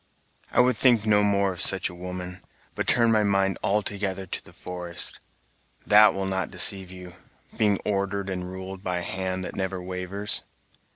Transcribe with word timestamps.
"I 0.51 0.61
would 0.61 0.75
think 0.77 1.05
no 1.05 1.21
more 1.21 1.53
of 1.53 1.61
such 1.61 1.87
a 1.87 1.93
woman, 1.93 2.41
but 2.73 2.87
turn 2.87 3.11
my 3.11 3.21
mind 3.21 3.59
altogether 3.63 4.25
to 4.25 4.43
the 4.43 4.51
forest; 4.51 5.19
that 5.85 6.15
will 6.15 6.25
not 6.25 6.49
deceive 6.49 6.89
you, 6.89 7.13
being 7.55 7.77
ordered 7.85 8.27
and 8.27 8.51
ruled 8.51 8.81
by 8.83 8.97
a 8.97 9.03
hand 9.03 9.45
that 9.45 9.55
never 9.55 9.79
wavers." 9.79 10.41